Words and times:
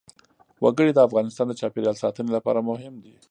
وګړي 0.63 0.91
د 0.93 0.99
افغانستان 1.07 1.45
د 1.47 1.53
چاپیریال 1.59 1.95
ساتنې 2.03 2.31
لپاره 2.37 2.59
مهم 2.69 2.93
دي. 3.03 3.13